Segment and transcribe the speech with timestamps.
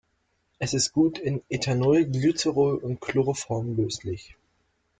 [0.57, 4.35] Es ist gut in Ethanol, Glycerol und Chloroform löslich.